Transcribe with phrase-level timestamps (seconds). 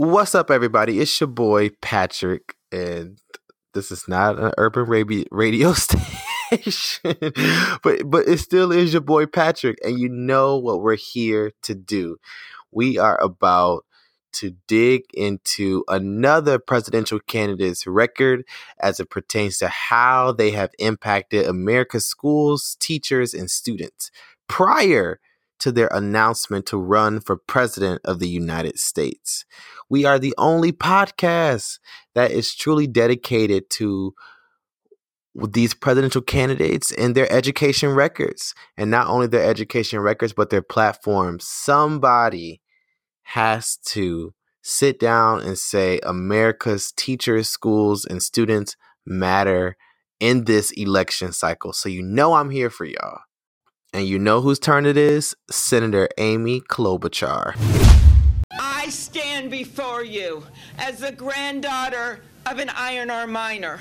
[0.00, 0.98] What's up, everybody?
[0.98, 3.20] It's your boy Patrick, and
[3.74, 7.16] this is not an urban radio radio station,
[7.82, 11.74] but but it still is your boy Patrick, and you know what we're here to
[11.74, 12.16] do.
[12.70, 13.84] We are about
[14.36, 18.46] to dig into another presidential candidate's record
[18.80, 24.10] as it pertains to how they have impacted America's schools, teachers, and students
[24.48, 25.20] prior
[25.60, 29.44] to their announcement to run for president of the United States.
[29.88, 31.78] We are the only podcast
[32.14, 34.14] that is truly dedicated to
[35.34, 38.54] these presidential candidates and their education records.
[38.76, 41.46] And not only their education records, but their platforms.
[41.46, 42.60] Somebody
[43.22, 49.76] has to sit down and say America's teachers, schools, and students matter
[50.18, 51.72] in this election cycle.
[51.72, 53.20] So you know I'm here for y'all.
[53.92, 55.34] And you know whose turn it is?
[55.50, 57.56] Senator Amy Klobuchar.
[58.52, 60.44] I stand before you
[60.78, 63.80] as the granddaughter of an iron ore miner,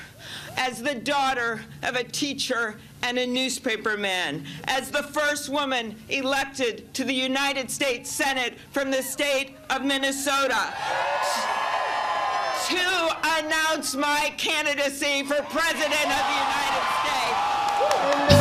[0.58, 7.04] as the daughter of a teacher and a newspaperman, as the first woman elected to
[7.04, 10.74] the United States Senate from the state of Minnesota
[12.68, 16.84] to announce my candidacy for President of the United
[18.26, 18.39] States.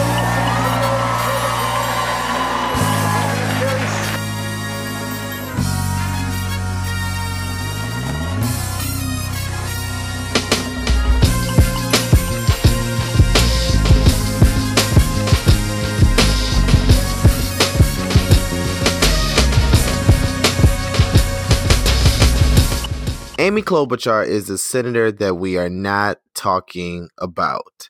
[23.49, 27.89] Amy Klobuchar is a senator that we are not talking about.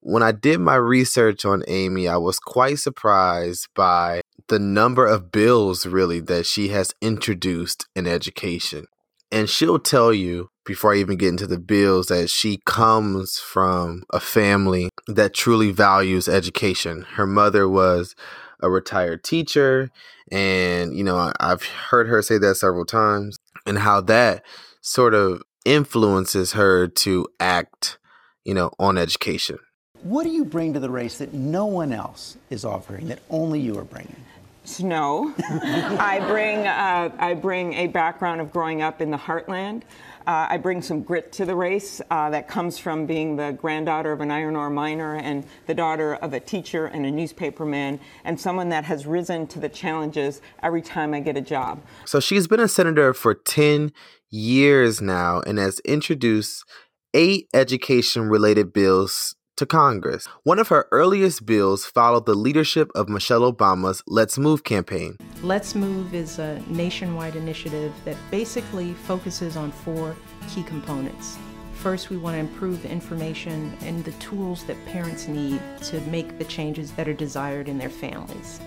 [0.00, 5.30] When I did my research on Amy, I was quite surprised by the number of
[5.30, 8.86] bills, really, that she has introduced in education.
[9.30, 14.02] And she'll tell you, before I even get into the bills, that she comes from
[14.12, 17.02] a family that truly values education.
[17.12, 18.16] Her mother was
[18.58, 19.88] a retired teacher,
[20.32, 24.42] and, you know, I've heard her say that several times, and how that
[24.80, 27.98] sort of influences her to act,
[28.44, 29.58] you know, on education.
[30.02, 33.60] What do you bring to the race that no one else is offering, that only
[33.60, 34.16] you are bringing?
[34.64, 35.34] Snow.
[35.48, 39.82] I bring uh, I bring a background of growing up in the heartland.
[40.26, 44.12] Uh, I bring some grit to the race uh, that comes from being the granddaughter
[44.12, 48.40] of an iron ore miner and the daughter of a teacher and a newspaperman, and
[48.40, 51.82] someone that has risen to the challenges every time I get a job.
[52.04, 53.92] So she's been a senator for 10
[54.30, 56.64] years now and has introduced
[57.14, 60.26] eight education related bills to Congress.
[60.42, 65.18] One of her earliest bills followed the leadership of Michelle Obama's Let's Move campaign.
[65.42, 70.16] Let's Move is a nationwide initiative that basically focuses on four
[70.48, 71.36] key components.
[71.74, 76.44] First, we want to improve information and the tools that parents need to make the
[76.44, 78.60] changes that are desired in their families.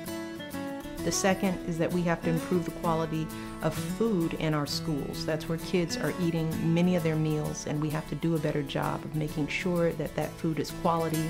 [1.04, 3.28] The second is that we have to improve the quality
[3.62, 5.26] of food in our schools.
[5.26, 8.40] That's where kids are eating many of their meals, and we have to do a
[8.40, 11.30] better job of making sure that that food is quality.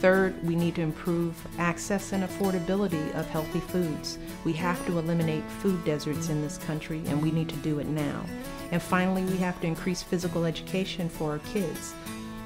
[0.00, 4.18] Third, we need to improve access and affordability of healthy foods.
[4.44, 7.86] We have to eliminate food deserts in this country, and we need to do it
[7.86, 8.24] now.
[8.72, 11.94] And finally, we have to increase physical education for our kids.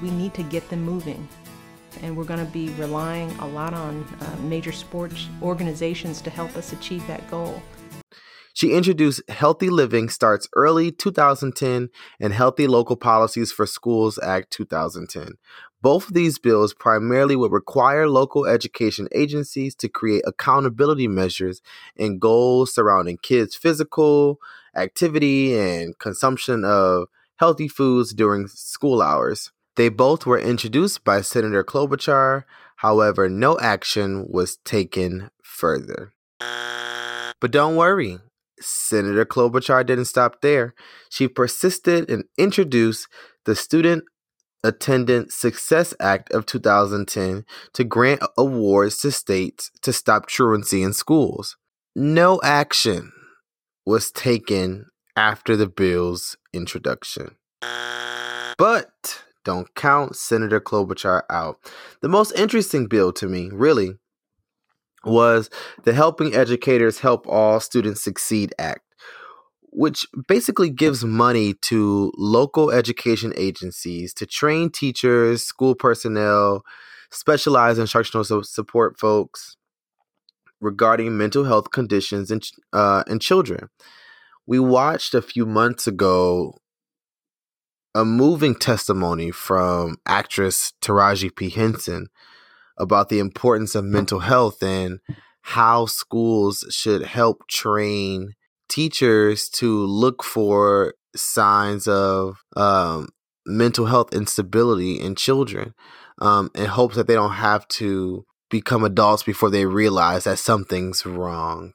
[0.03, 1.29] We need to get them moving
[2.03, 6.57] and we're going to be relying a lot on uh, major sports organizations to help
[6.57, 7.63] us achieve that goal.
[8.59, 15.35] She introduced Healthy Living Starts Early 2010 and Healthy Local Policies for Schools Act 2010.
[15.81, 21.63] Both of these bills primarily would require local education agencies to create accountability measures
[21.97, 24.41] and goals surrounding kids' physical
[24.75, 29.53] activity and consumption of healthy foods during school hours.
[29.79, 32.43] They both were introduced by Senator Klobuchar,
[32.79, 36.13] however, no action was taken further.
[37.41, 38.19] But don't worry,
[38.59, 40.75] Senator Klobuchar didn't stop there.
[41.11, 43.07] She persisted and introduced
[43.45, 44.03] the Student
[44.65, 47.45] Attendance Success Act of 2010
[47.75, 51.57] to grant awards to states to stop truancy in schools.
[51.95, 53.13] No action
[53.87, 57.37] was taken after the bill's introduction.
[58.59, 61.57] But don't count Senator Klobuchar out.
[62.03, 63.95] The most interesting bill to me, really,
[65.05, 65.49] was
[65.85, 68.85] the Helping Educators Help All Students Succeed Act,
[69.71, 76.63] which basically gives money to local education agencies to train teachers, school personnel,
[77.11, 79.57] specialized instructional support folks
[80.61, 82.43] regarding mental health conditions in,
[82.75, 83.71] uh, in children.
[84.47, 86.59] we watched a few months ago
[87.95, 91.51] a moving testimony from actress Taraji P.
[91.51, 92.09] Henson
[92.79, 95.01] about the importance of mental health and
[95.43, 98.35] how schools should help train
[98.69, 103.09] teachers to look for signs of um,
[103.47, 105.75] mental health instability in children
[106.21, 111.05] um, in hopes that they don't have to become adults before they realize that something's
[111.05, 111.73] wrong.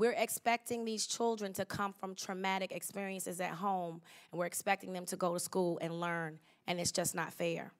[0.00, 4.00] We're expecting these children to come from traumatic experiences at home,
[4.32, 7.74] and we're expecting them to go to school and learn, and it's just not fair.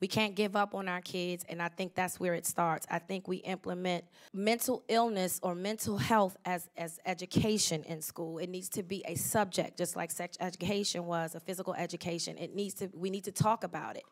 [0.00, 2.86] We can't give up on our kids, and I think that's where it starts.
[2.90, 8.38] I think we implement mental illness or mental health as, as education in school.
[8.38, 12.38] It needs to be a subject, just like sex education was, a physical education.
[12.38, 14.04] It needs to, we need to talk about it.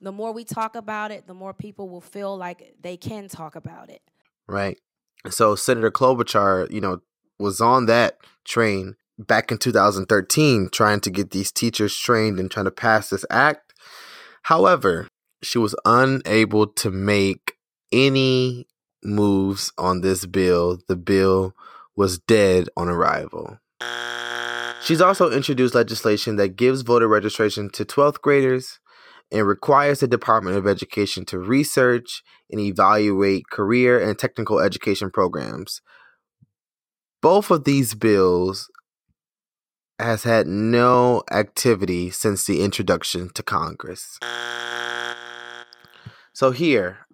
[0.00, 3.56] The more we talk about it, the more people will feel like they can talk
[3.56, 4.00] about it.
[4.46, 4.78] Right.
[5.30, 7.00] So Senator Klobuchar, you know,
[7.38, 12.64] was on that train back in 2013 trying to get these teachers trained and trying
[12.64, 13.72] to pass this act.
[14.42, 15.08] However,
[15.42, 17.54] she was unable to make
[17.92, 18.66] any
[19.02, 20.78] moves on this bill.
[20.88, 21.54] The bill
[21.96, 23.58] was dead on arrival.
[24.82, 28.80] She's also introduced legislation that gives voter registration to 12th graders
[29.30, 35.80] and requires the Department of Education to research and evaluate career and technical education programs.
[37.20, 38.70] Both of these bills
[39.98, 44.18] has had no activity since the introduction to Congress.
[46.32, 47.06] So here,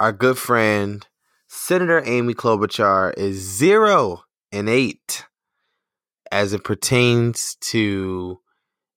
[0.00, 1.06] our good friend
[1.46, 5.24] Senator Amy Klobuchar is zero and eight
[6.30, 8.40] as it pertains to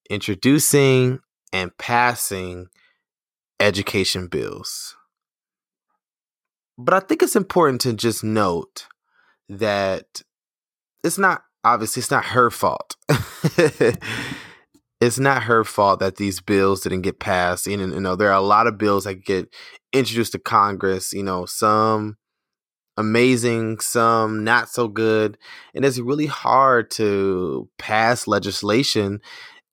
[0.09, 1.19] introducing
[1.53, 2.67] and passing
[3.59, 4.95] education bills.
[6.77, 8.87] But I think it's important to just note
[9.49, 10.21] that
[11.03, 12.95] it's not obviously it's not her fault.
[15.01, 17.67] it's not her fault that these bills didn't get passed.
[17.67, 19.53] Know, you know, there are a lot of bills that get
[19.93, 21.13] introduced to Congress.
[21.13, 22.17] You know, some
[22.97, 25.37] amazing, some not so good,
[25.75, 29.21] and it's really hard to pass legislation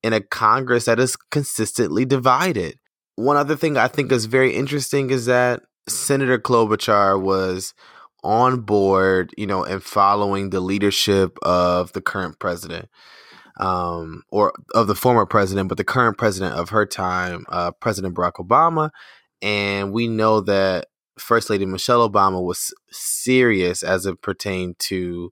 [0.03, 2.79] in a Congress that is consistently divided.
[3.17, 7.75] One other thing I think is very interesting is that Senator Klobuchar was
[8.23, 12.89] on board, you know, and following the leadership of the current president
[13.59, 18.15] um, or of the former president, but the current president of her time, uh, President
[18.15, 18.91] Barack Obama.
[19.43, 20.87] And we know that
[21.19, 25.31] First Lady Michelle Obama was serious as it pertained to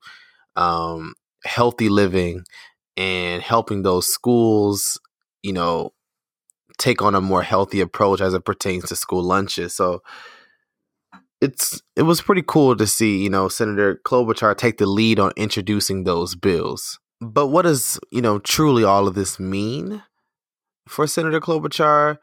[0.56, 1.14] um,
[1.44, 2.44] healthy living
[2.96, 4.98] and helping those schools,
[5.42, 5.92] you know,
[6.78, 9.74] take on a more healthy approach as it pertains to school lunches.
[9.74, 10.02] So
[11.40, 15.32] it's it was pretty cool to see, you know, Senator Klobuchar take the lead on
[15.36, 16.98] introducing those bills.
[17.20, 20.02] But what does, you know, truly all of this mean
[20.88, 22.18] for Senator Klobuchar?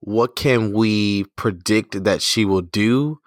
[0.00, 3.20] What can we predict that she will do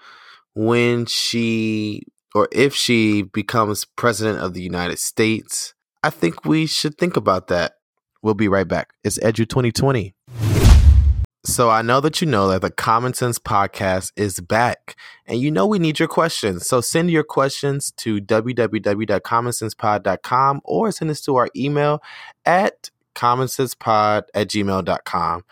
[0.53, 2.03] when she
[2.35, 5.73] or if she becomes president of the United States?
[6.01, 7.73] I think we should think about that.
[8.21, 8.93] We'll be right back.
[9.03, 10.15] It's Edu 2020.
[11.43, 15.51] So I know that you know that the Common Sense podcast is back and you
[15.51, 16.67] know we need your questions.
[16.67, 22.03] So send your questions to www.commonsensepod.com or send us to our email
[22.45, 25.43] at commonsensepod at gmail.com.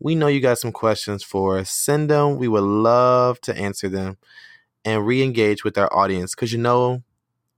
[0.00, 1.70] We know you got some questions for us.
[1.70, 2.38] Send them.
[2.38, 4.18] We would love to answer them
[4.84, 7.04] and re-engage with our audience because you know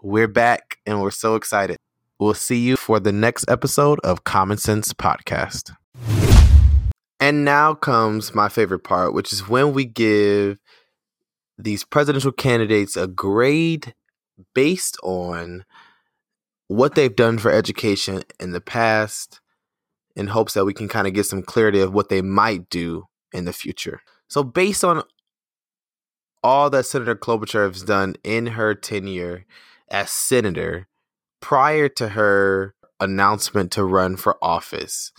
[0.02, 1.78] we're back and we're so excited.
[2.24, 5.74] We'll see you for the next episode of Common Sense Podcast.
[7.20, 10.58] And now comes my favorite part, which is when we give
[11.58, 13.94] these presidential candidates a grade
[14.54, 15.66] based on
[16.68, 19.42] what they've done for education in the past
[20.16, 23.04] in hopes that we can kind of get some clarity of what they might do
[23.34, 24.00] in the future.
[24.28, 25.02] So, based on
[26.42, 29.44] all that Senator Klobuchar has done in her tenure
[29.90, 30.88] as senator
[31.44, 35.12] prior to her announcement to run for office,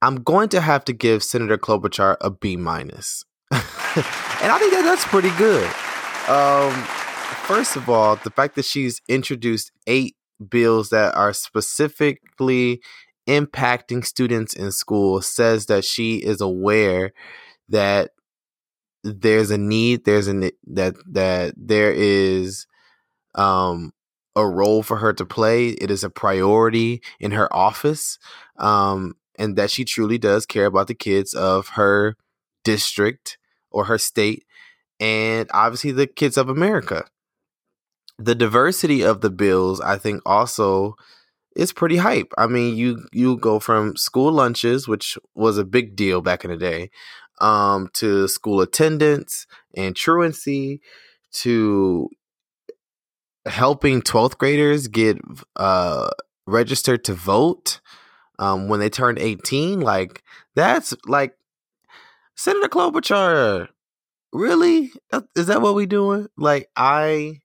[0.00, 4.82] I'm going to have to give Senator Klobuchar a B minus, and I think that
[4.84, 5.66] that's pretty good.
[6.30, 6.72] Um,
[7.48, 10.14] first of all, the fact that she's introduced eight
[10.48, 12.80] bills that are specifically
[13.28, 17.12] impacting students in school says that she is aware
[17.68, 18.12] that
[19.02, 22.68] there's a need, there's a that that there is
[23.34, 23.92] um
[24.36, 25.68] a role for her to play.
[25.68, 28.18] It is a priority in her office.
[28.58, 32.16] Um, and that she truly does care about the kids of her
[32.62, 33.38] district
[33.70, 34.44] or her state
[35.00, 37.06] and obviously the kids of America.
[38.18, 40.94] The diversity of the bills, I think, also
[41.56, 42.32] is pretty hype.
[42.36, 46.50] I mean, you you go from school lunches, which was a big deal back in
[46.50, 46.90] the day,
[47.40, 50.82] um, to school attendance and truancy,
[51.32, 52.10] to
[53.46, 55.18] helping 12th graders get
[55.56, 56.08] uh,
[56.46, 57.80] registered to vote
[58.38, 59.80] um, when they turn 18.
[59.80, 60.22] Like,
[60.54, 61.34] that's like
[62.36, 63.68] Senator Klobuchar.
[64.32, 64.92] Really?
[65.36, 66.28] Is that what we doing?
[66.36, 67.40] Like, I,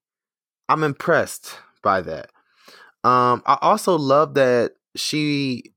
[0.69, 2.29] I'm impressed by that.
[3.03, 5.75] Um, I also love that she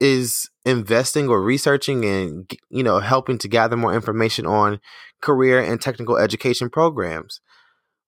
[0.00, 4.80] is investing or researching and you know helping to gather more information on
[5.22, 7.40] career and technical education programs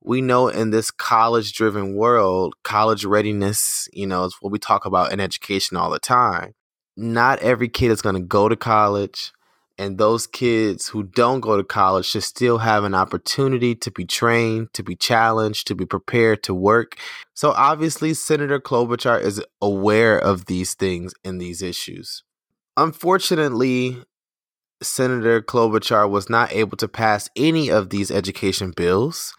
[0.06, 4.86] we know in this college driven world college readiness you know is what we talk
[4.86, 6.54] about in education all the time
[6.96, 9.32] not every kid is going to go to college
[9.78, 14.06] and those kids who don't go to college should still have an opportunity to be
[14.06, 16.96] trained, to be challenged, to be prepared to work.
[17.34, 22.22] So obviously, Senator Klobuchar is aware of these things and these issues.
[22.78, 24.02] Unfortunately,
[24.82, 29.34] Senator Klobuchar was not able to pass any of these education bills.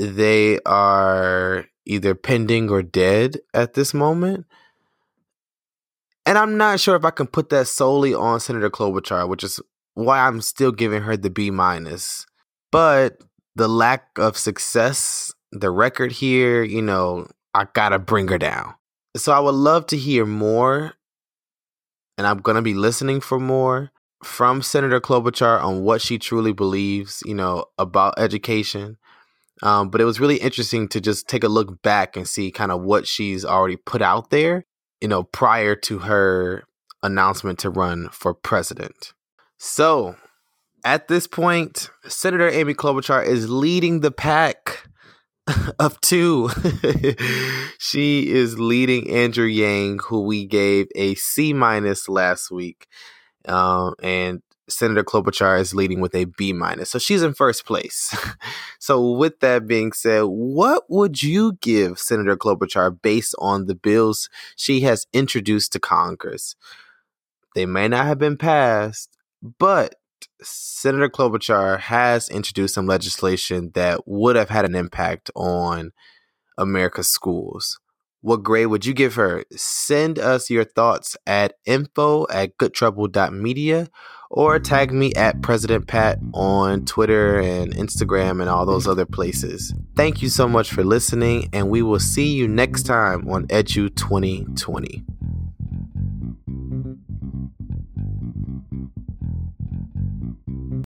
[0.00, 4.46] They are either pending or dead at this moment.
[6.24, 9.60] And I'm not sure if I can put that solely on Senator Klobuchar, which is
[9.94, 12.24] why I'm still giving her the B minus.
[12.72, 13.20] But
[13.56, 18.74] the lack of success, the record here, you know, I gotta bring her down.
[19.18, 20.94] So I would love to hear more,
[22.16, 23.90] and I'm gonna be listening for more
[24.24, 28.96] from Senator Klobuchar on what she truly believes, you know, about education.
[29.62, 32.72] Um, but it was really interesting to just take a look back and see kind
[32.72, 34.64] of what she's already put out there
[35.00, 36.64] you know, prior to her
[37.02, 39.14] announcement to run for president.
[39.58, 40.16] So
[40.84, 44.86] at this point, Senator Amy Klobuchar is leading the pack
[45.78, 46.50] of two.
[47.78, 52.86] she is leading Andrew Yang, who we gave a C minus last week.
[53.46, 56.90] Um, and Senator Klobuchar is leading with a B minus.
[56.90, 58.16] So she's in first place.
[58.78, 64.28] so with that being said, what would you give Senator Klobuchar based on the bills
[64.56, 66.56] she has introduced to Congress?
[67.54, 69.96] They may not have been passed, but
[70.42, 75.92] Senator Klobuchar has introduced some legislation that would have had an impact on
[76.56, 77.78] America's schools.
[78.22, 79.44] What grade would you give her?
[79.52, 83.88] Send us your thoughts at info at goodtrouble.media
[84.30, 89.74] or tag me at President Pat on Twitter and Instagram and all those other places.
[89.96, 93.94] Thank you so much for listening, and we will see you next time on Edu
[93.94, 95.04] 2020.